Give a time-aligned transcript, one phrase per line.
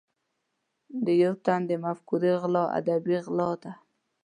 [1.05, 3.71] د یو تن د مفکورې غلا ادبي غلا ده.